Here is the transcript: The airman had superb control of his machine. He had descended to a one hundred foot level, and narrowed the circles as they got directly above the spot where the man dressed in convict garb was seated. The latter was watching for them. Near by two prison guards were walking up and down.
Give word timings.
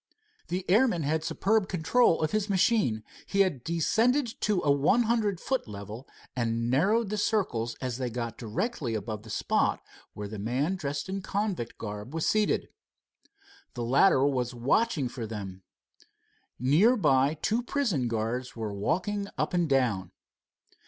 The 0.47 0.67
airman 0.67 1.03
had 1.03 1.23
superb 1.23 1.67
control 1.69 2.23
of 2.23 2.31
his 2.31 2.49
machine. 2.49 3.03
He 3.27 3.41
had 3.41 3.63
descended 3.63 4.25
to 4.41 4.59
a 4.63 4.71
one 4.71 5.03
hundred 5.03 5.39
foot 5.39 5.67
level, 5.67 6.07
and 6.35 6.71
narrowed 6.71 7.09
the 7.09 7.19
circles 7.19 7.75
as 7.81 7.99
they 7.99 8.09
got 8.09 8.35
directly 8.35 8.95
above 8.95 9.21
the 9.21 9.29
spot 9.29 9.79
where 10.15 10.27
the 10.27 10.39
man 10.39 10.75
dressed 10.75 11.07
in 11.07 11.21
convict 11.21 11.77
garb 11.77 12.15
was 12.15 12.25
seated. 12.25 12.69
The 13.75 13.83
latter 13.85 14.25
was 14.25 14.55
watching 14.55 15.07
for 15.07 15.27
them. 15.27 15.61
Near 16.57 16.97
by 16.97 17.35
two 17.35 17.61
prison 17.61 18.07
guards 18.07 18.55
were 18.55 18.73
walking 18.73 19.27
up 19.37 19.53
and 19.53 19.69
down. 19.69 20.13